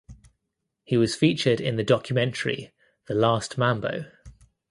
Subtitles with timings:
[0.83, 2.73] He was featured in the documentary
[3.07, 4.07] "The Last Mambo".